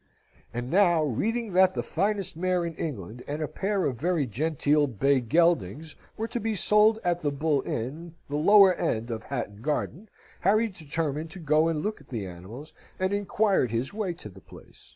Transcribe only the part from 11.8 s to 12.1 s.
look at